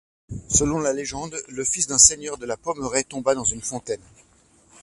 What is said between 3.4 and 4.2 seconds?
une fontaine.